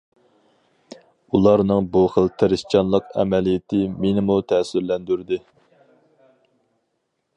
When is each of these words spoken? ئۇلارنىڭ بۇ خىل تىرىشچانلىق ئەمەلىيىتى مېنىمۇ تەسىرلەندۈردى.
ئۇلارنىڭ 1.39 1.89
بۇ 1.97 2.01
خىل 2.15 2.31
تىرىشچانلىق 2.43 3.13
ئەمەلىيىتى 3.25 3.83
مېنىمۇ 4.07 4.39
تەسىرلەندۈردى. 4.53 5.43